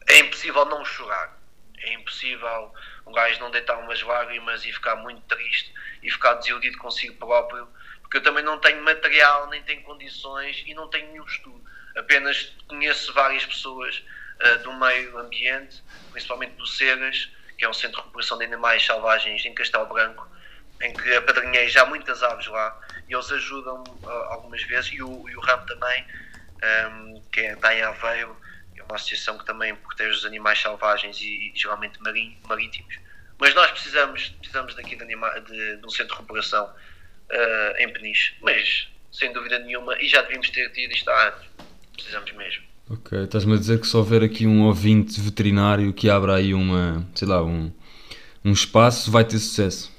[0.09, 1.39] é impossível não chorar.
[1.77, 2.73] É impossível
[3.07, 7.67] um gajo não deitar umas lágrimas e ficar muito triste e ficar desiludido consigo próprio,
[8.09, 11.63] porque eu também não tenho material, nem tenho condições e não tenho nenhum estudo.
[11.95, 14.03] Apenas conheço várias pessoas
[14.41, 18.83] uh, do meio ambiente, principalmente do Cegas, que é um centro de recuperação de animais
[18.83, 20.27] selvagens em Castelo Branco,
[20.81, 25.29] em que apadrinhei já muitas aves lá e eles ajudam uh, algumas vezes, e o,
[25.29, 28.35] e o RAM também, um, ehm, que é, está em Aveiro,
[28.75, 32.95] é uma associação que também protege os animais selvagens e, e geralmente marítimos.
[33.37, 36.73] Mas nós precisamos, precisamos daqui de, anima, de, de um centro de recuperação
[37.31, 41.45] uh, em Peniche, mas sem dúvida nenhuma, e já devíamos ter tido isto há anos,
[41.93, 42.63] precisamos mesmo.
[42.89, 47.07] Ok, estás-me a dizer que se houver aqui um ouvinte veterinário que abra aí uma,
[47.13, 47.71] sei lá, um,
[48.43, 49.95] um espaço, vai ter sucesso?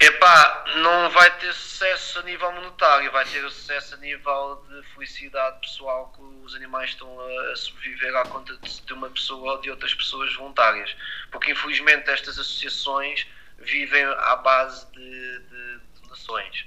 [0.00, 5.60] Epá, não vai ter sucesso a nível monetário, vai ter sucesso a nível de felicidade
[5.60, 9.94] pessoal que os animais estão a, sobreviver à conta de, uma pessoa ou de outras
[9.94, 10.96] pessoas voluntárias.
[11.30, 13.26] Porque infelizmente estas associações
[13.62, 16.66] vivem à base de, de donações.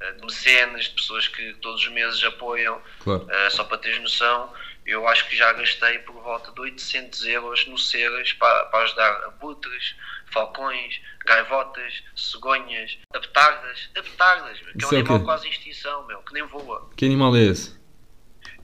[0.00, 2.80] Eh, de mecenas, de pessoas que todos os meses apoiam.
[3.00, 3.24] Claro.
[3.24, 4.52] Uh, só para teres noção,
[4.86, 9.24] eu acho que já gastei por volta de 800 euros no Ceras para, para ajudar
[9.24, 9.96] abutres,
[10.30, 16.88] falcões, gaivotas, cegonhas, apetardas, apetardas, que é um animal quase extinção, meu, que nem voa.
[16.96, 17.76] Que animal é esse?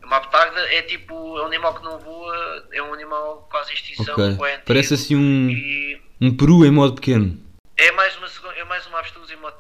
[0.05, 4.15] Uma apetarda é tipo, é um animal que não voa, é um animal quase extinção.
[4.15, 4.59] Okay.
[4.65, 6.01] Parece assim um, e...
[6.21, 7.44] um peru em modo pequeno.
[7.77, 9.59] É mais uma, é mais uma avestruz em pequeno.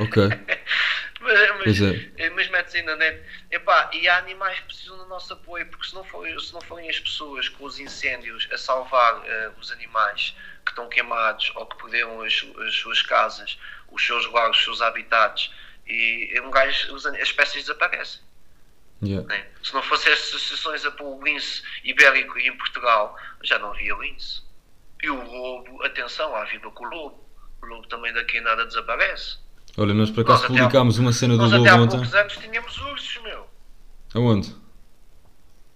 [0.00, 0.22] Ok.
[1.20, 2.30] mas, é.
[2.30, 3.22] Mas metes ainda net.
[3.50, 6.60] Epá, e há animais que precisam do nosso apoio, porque se não, for, se não
[6.60, 11.66] forem as pessoas com os incêndios a salvar uh, os animais que estão queimados ou
[11.66, 13.58] que perderam as, as suas casas,
[13.90, 15.52] os seus lares, os seus habitats,
[15.86, 18.20] e um gajo, as espécies desaparecem.
[19.02, 19.26] Yeah.
[19.28, 19.46] né?
[19.62, 23.94] Se não fossem as associações a pôr o lince ibérico em Portugal, já não havia
[23.94, 24.42] lince.
[25.02, 27.23] E o lobo, atenção, lá viva com o lobo.
[27.66, 29.38] Lobo também daqui nada desaparece.
[29.76, 31.96] Olha, nós por acaso Nós até há- publicámos uma cena do Nós Lobo há ontem.
[31.96, 33.48] poucos anos tínhamos ursos, meu.
[34.14, 34.54] Aonde?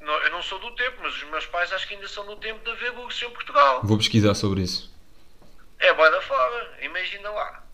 [0.00, 2.36] Não, eu não sou do tempo, mas os meus pais acho que ainda são do
[2.36, 3.80] tempo de haver ursos em Portugal.
[3.82, 4.92] Vou pesquisar sobre isso.
[5.80, 7.64] É boa da fora, imagina lá.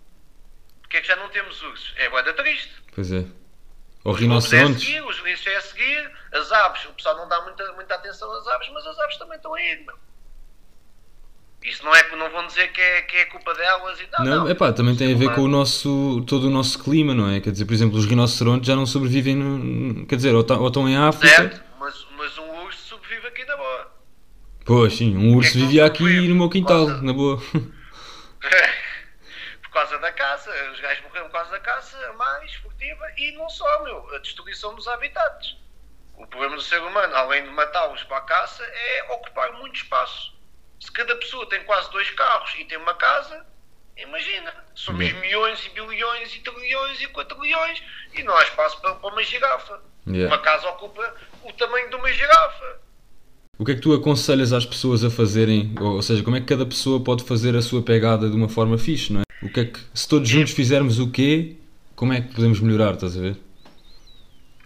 [0.81, 1.93] Porquê é que já não temos ursos?
[1.97, 2.73] É boa da triste.
[2.95, 3.25] Pois é.
[4.05, 4.83] Ou Os é rinocerontes.
[4.83, 8.31] seguir, os linces é a seguir, as aves, o pessoal não dá muita, muita atenção
[8.33, 9.97] às aves, mas as aves também estão aí, meu.
[11.65, 14.23] Isso não é que não vão dizer que é, que é culpa delas e tal.
[14.23, 17.31] Não, é pá, também tem a ver com o nosso, todo o nosso clima, não
[17.31, 17.41] é?
[17.41, 20.69] Quer dizer, por exemplo, os rinocerontes já não sobrevivem, no, quer dizer, ou, tá- ou
[20.69, 21.35] estão em África.
[21.35, 23.93] Certo, mas, mas um urso sobrevive aqui na boa.
[24.67, 27.03] Pois, sim, um urso não vivia aqui no meu quintal, Nossa.
[27.03, 27.39] na boa.
[29.63, 33.49] por causa da caça, os gajos morreram por causa da caça mais furtiva e não
[33.49, 35.57] só, meu, a destruição dos habitats.
[36.19, 40.34] O problema do ser humano, além de matá-los para a caça, é ocupar muito espaço.
[40.85, 43.47] Se cada pessoa tem quase dois carros e tem uma casa,
[43.97, 45.19] imagina, somos Yeah.
[45.19, 49.81] milhões e bilhões e trilhões e quatrilhões e não há espaço para, para uma girafa.
[50.07, 50.27] Yeah.
[50.27, 52.81] Uma casa ocupa o tamanho de uma girafa.
[53.59, 55.75] O que é que tu aconselhas às pessoas a fazerem?
[55.81, 58.51] Ou, ou seja, como é que cada pessoa pode fazer a sua pegada de uma
[58.51, 59.25] forma fixe, não é?
[59.43, 61.57] O que é que, se todos juntos fizermos o quê,
[61.97, 63.39] como é que podemos melhorar, estás a ver?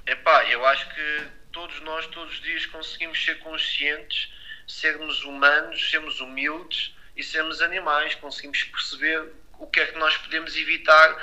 [0.04, 4.36] Epá, eu acho que todos nós, todos os dias, conseguimos ser conscientes,
[4.68, 8.14] sermos humanos, sermos humildes e sermos animais.
[8.14, 11.16] Conseguimos perceber o que é que nós podemos evitar.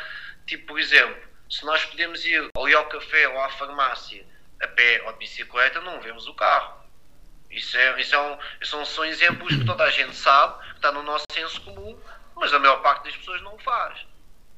[0.45, 4.25] Tipo, por exemplo, se nós podemos ir ali ao café ou à farmácia
[4.61, 6.83] a pé ou de bicicleta, não vemos o carro.
[7.49, 10.91] Isso, é, isso, é um, são, são exemplos que toda a gente sabe, que está
[10.91, 11.97] no nosso senso comum,
[12.35, 14.05] mas a maior parte das pessoas não o faz.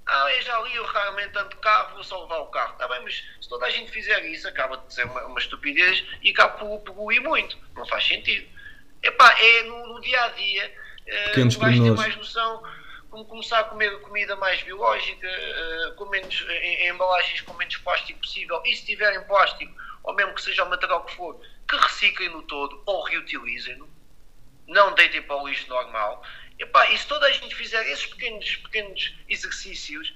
[0.06, 2.73] Ah, eu já li, eu raramente ando carro, vou só levar o carro.
[2.73, 6.04] Está bem, mas se toda a gente fizer isso, acaba de ser uma, uma estupidez
[6.21, 7.58] e acaba por poluir muito.
[7.76, 8.47] Não faz sentido.
[9.03, 10.73] Epá, é no, no dia a dia.
[11.01, 11.99] Uh, gajo tem pormenores.
[11.99, 12.63] mais noção
[13.10, 17.77] como começar a comer comida mais biológica, eh, com menos, em, em embalagens com menos
[17.77, 18.62] plástico possível.
[18.65, 22.43] E se tiverem plástico, ou mesmo que seja o material que for, que reciclem no
[22.43, 23.89] todo ou reutilizem-no.
[24.67, 26.23] Não deitem para o lixo normal.
[26.60, 30.13] Epá, e se toda a gente fizer esses pequenos, pequenos exercícios,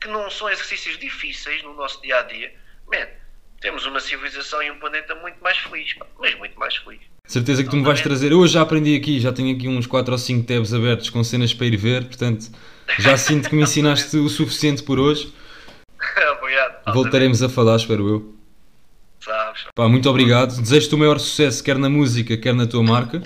[0.00, 2.54] que não são exercícios difíceis no nosso dia a dia,
[2.86, 3.08] man,
[3.60, 7.02] temos uma civilização e um planeta muito mais feliz, mas muito mais feliz.
[7.26, 8.32] Certeza que tu me vais trazer.
[8.32, 11.54] Eu já aprendi aqui, já tenho aqui uns 4 ou 5 tabs abertos com cenas
[11.54, 12.50] para ir ver, portanto
[12.98, 15.32] já sinto que me ensinaste o suficiente por hoje.
[16.38, 16.92] Obrigado.
[16.92, 18.34] Voltaremos a falar, espero eu.
[19.20, 19.64] Sabes?
[19.74, 20.60] Pá, muito obrigado.
[20.60, 23.22] Desejo-te o maior sucesso, quer na música, quer na tua marca.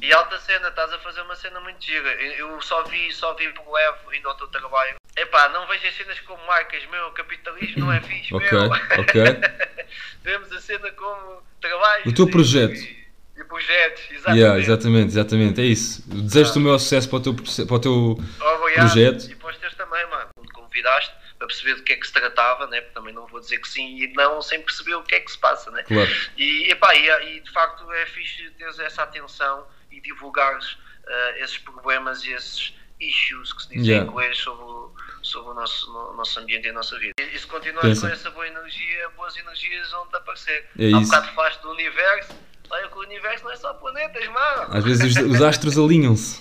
[0.00, 2.10] E alta cena, estás a fazer uma cena muito gira.
[2.22, 4.94] Eu eu só vi, só vi por leve ainda ao teu trabalho.
[5.16, 8.70] Epá, não vejo as cenas como marcas, meu, capitalismo não é fixe, Ok, meu.
[8.70, 9.22] ok.
[10.24, 12.02] Vemos a cena como trabalho.
[12.06, 12.74] O teu projeto.
[12.74, 13.01] E,
[13.36, 14.38] e projetos, exatamente.
[14.40, 16.02] Yeah, exatamente, exatamente, é isso.
[16.06, 17.92] Desejo-te o maior sucesso para o teu, para o teu
[18.40, 18.86] Obrigado.
[18.92, 19.30] projeto.
[19.30, 20.28] E para os teus também, mano.
[20.34, 22.80] Quando convidaste para perceber do que é que se tratava, né?
[22.80, 25.30] Porque também não vou dizer que sim e não sem perceber o que é que
[25.32, 25.82] se passa, né?
[25.82, 26.10] Claro.
[26.36, 31.58] E, epá, e, e de facto é fixe teres essa atenção e divulgares eh, esses
[31.58, 34.06] problemas e esses issues que se dizem Yeah.
[34.06, 34.92] em inglês sobre, o-
[35.22, 37.12] sobre o nosso, no- nosso ambiente e a nossa vida.
[37.18, 38.06] E, e se continuas Pensa.
[38.06, 40.68] com essa boa energia, boas energias vão te aparecer.
[40.78, 41.10] É Há isso.
[41.10, 42.32] bocado falaste do universo,
[42.72, 44.68] olha que o universo não é só planetas, mano.
[44.70, 46.40] Às vezes os, os astros alinham-se.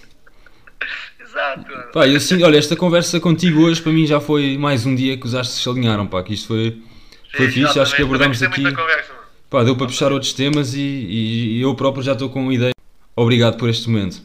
[1.19, 1.69] Exato.
[1.71, 1.91] mano.
[1.93, 5.17] Pá, eu sim, olha, esta conversa contigo hoje para mim já foi mais um dia
[5.17, 6.81] que os astros se alinharam, pá, que isto foi,
[7.35, 9.11] foi Sim, fixe, acho que abordámos Também aqui, conversa,
[9.49, 12.53] pá, deu para puxar outros temas e, e- e eu próprio já estou com uma
[12.53, 12.73] ideia.
[13.15, 14.21] Obrigado por este momento.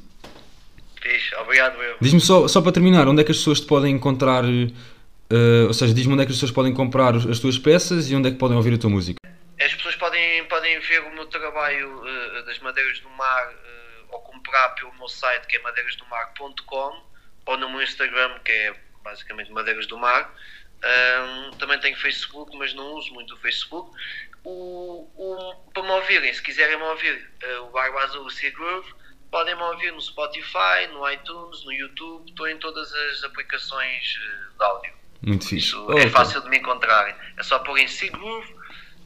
[1.02, 1.96] Fixe, obrigado eu.
[2.00, 5.74] Diz-me só, só para terminar, onde é que as pessoas te podem encontrar, eh, ou
[5.74, 8.30] seja, diz-me onde é que as pessoas podem comprar as tuas peças e onde é
[8.32, 9.18] que podem ouvir a tua música.
[9.60, 14.20] As pessoas podem, podem ver o meu trabalho eh, das madeiras do mar eh, ou
[14.20, 17.02] comprar pelo meu site que é madeirasdomar.com
[17.46, 20.34] ou no meu Instagram que é basicamente Madeiras do Mar.
[20.82, 23.96] Ahm, também tenho Facebook, mas não uso muito o Facebook.
[24.44, 28.92] O, o- para me ouvirem, se quiserem me ouvir, eh, o Barba Azul Sea Groove,
[29.30, 34.02] podem me ouvir no Spotify, no iTunes, no YouTube, estou em todas as aplicações
[34.58, 34.92] de áudio.
[35.22, 35.68] Muito fixe.
[35.68, 36.18] Isso Oh, é pá.
[36.18, 37.14] fácil de me encontrarem.
[37.36, 38.54] É só pôr em Siggroove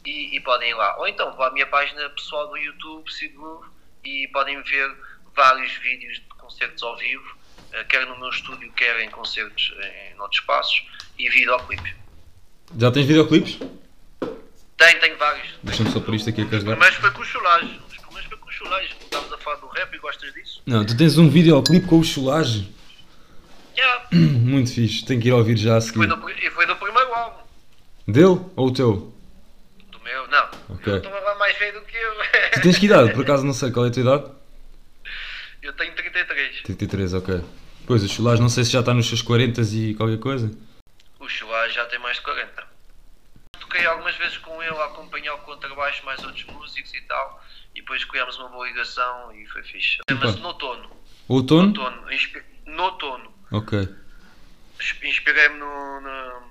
[0.04, 0.96] e, e podem ir lá.
[0.98, 3.66] Ou então vão à minha página pessoal no YouTube, Siggroove,
[4.04, 4.96] e podem ver
[5.34, 7.36] vários vídeos de concertos ao vivo,
[7.72, 10.86] eh, quer no meu estúdio, quer em concertos em, em outros espaços,
[11.18, 11.94] e videoclipes.
[12.78, 13.58] Já tens videoclipes?
[14.76, 15.48] Tenho, tenho vários.
[15.62, 16.72] Deixa-me só pôr isto aqui a carregar.
[16.72, 17.80] primeiros foi com o Chulage.
[18.28, 18.96] Foi com o Chulage.
[19.02, 20.62] Estávamos a falar do rap e gostas disso?
[20.64, 22.72] Não, tu tens um videoclipe com o Cholage.
[23.76, 24.08] Yeah.
[24.12, 26.06] Muito fixe, tenho que ir ouvir já a Foi seguir.
[26.06, 27.42] do, e foi do primeiro álbum.
[28.06, 29.14] Dele ou o teu?
[30.10, 30.50] Meu, não.
[30.70, 30.92] Ok.
[30.92, 32.12] Eu estou mais velho do que eu.
[32.54, 33.12] Tu tens que idade?
[33.12, 34.32] Por acaso não sei qual é a tua idade?
[35.62, 36.62] Eu tenho 33.
[36.62, 37.40] 33, ok.
[37.86, 40.50] Pois, o Cholage não sei se já está nos seus 40 e qualquer coisa.
[41.20, 42.64] O Chua já tem mais de 40.
[43.60, 47.44] Toquei algumas vezes com ele a acompanhar o contrabaixo, mais outros músicos e tal.
[47.74, 49.98] E depois criámos uma boa ligação e foi fixe.
[50.10, 50.90] Chama-se Notono.
[51.28, 51.68] Outono?
[51.68, 52.12] Notono.
[52.12, 53.32] Inspi- Notono.
[53.52, 53.78] Ok.
[54.80, 56.49] Ins- Inspirei-me no, no,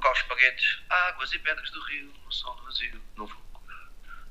[0.00, 0.78] no Carlos Paredes.
[0.88, 3.44] Águas e pedras do rio, no sol do vazio, no fogo.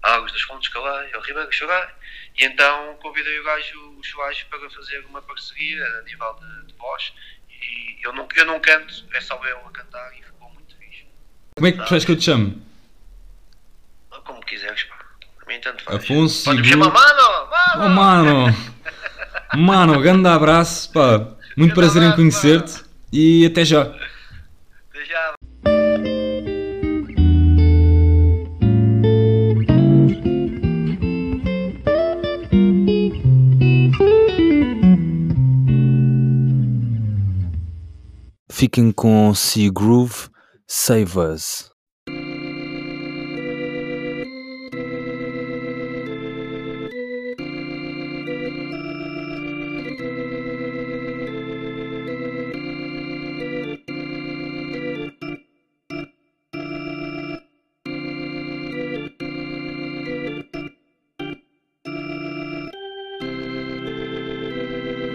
[0.02, 1.96] Águas das fontes calai, ao ribeiro chorar.
[2.38, 6.74] E então convidei o gajo, o Chuage, para fazer uma parceria a nível de, de
[6.74, 7.14] voz.
[7.50, 11.06] E eu não, eu não canto, é só eu a cantar e ficou muito fixe.
[11.56, 12.66] Como é que tu és que eu te chamo?
[14.26, 14.96] Como quiseres, pá.
[15.42, 15.98] A mim tanto faz.
[15.98, 17.50] Afonso me chamar Mano!
[17.50, 17.86] Mano!
[17.86, 18.80] Oh mano!
[19.58, 21.18] Mano, grande abraço, pá.
[21.58, 23.94] Muito Grande prazer em abraço, conhecer-te e até já.
[38.60, 40.28] Fiquem com Sea Groove
[40.68, 41.72] Save Us.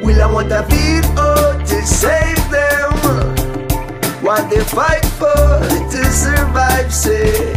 [0.03, 2.44] Will I want to feel oh to save?
[4.35, 5.63] What they fight for
[5.93, 7.55] to survive, say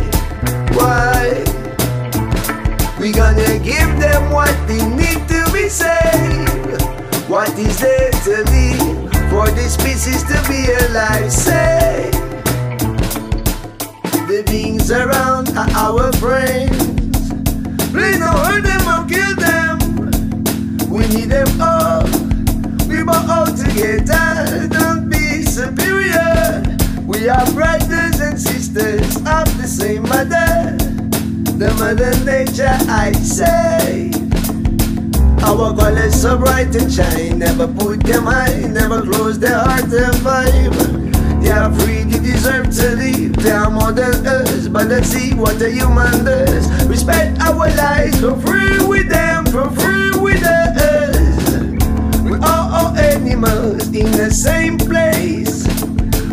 [0.78, 1.44] why?
[3.00, 6.80] We gonna give them what they need to be saved.
[7.28, 11.32] What is there to live for this species to be alive?
[11.32, 12.12] Say
[14.28, 16.78] the beings around are our friends.
[17.90, 19.80] Please don't hurt them or kill them.
[20.92, 22.06] We need them all.
[22.88, 24.68] We both all together.
[24.70, 25.17] Don't be
[25.58, 26.62] superior.
[27.08, 30.78] We are brothers and sisters of the same mother.
[31.58, 34.12] The mother nature, I say.
[35.42, 37.40] Our colors so bright and shine.
[37.40, 38.68] Never put them high.
[38.70, 41.42] Never close their heart to vibe.
[41.42, 43.38] They are free, they deserve to live.
[43.38, 46.70] They are more than us, but let's see what a human does.
[46.86, 49.97] Respect our lives, for free with them, for free
[53.32, 55.68] animals in the same place.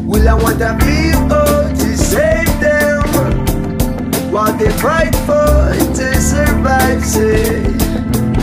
[0.01, 3.03] Will I want to be oh to save them?
[4.33, 7.63] What they fight for to survive, say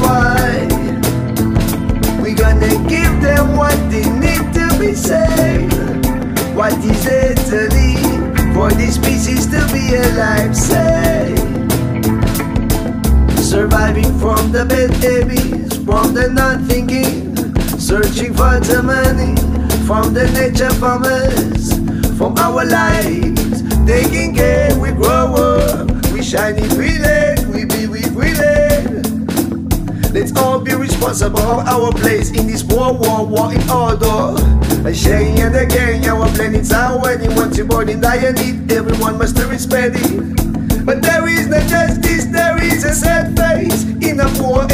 [0.02, 0.68] why?
[2.22, 5.74] We gonna give them what they need to be saved.
[6.56, 10.56] What is there to for this species to be alive?
[10.56, 11.36] Say
[13.38, 17.31] Surviving from the bad habits, from the not thinking,
[17.92, 19.36] searching for the money,
[19.86, 21.76] from the nature farmers,
[22.18, 27.88] from our lives, taking care, we grow up, we shine if we let, we be
[27.88, 29.04] we let.
[30.14, 34.40] Let's all be responsible of our place in this war, war, war in order.
[34.88, 37.36] And sharing and again, our planets are wedding.
[37.36, 40.86] Once you're born in dire need, everyone must respect it.
[40.86, 44.66] But there is no justice, there is a sad face in a poor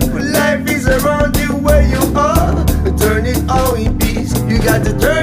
[0.00, 0.68] life.
[0.68, 2.64] Is around you where you are.
[2.96, 4.32] Turn it all in peace.
[4.48, 5.21] You got to turn.